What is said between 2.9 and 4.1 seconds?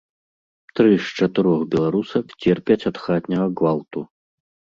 ад хатняга гвалту.